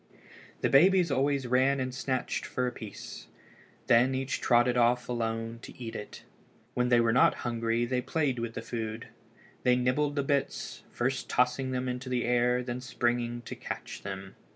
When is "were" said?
6.99-7.13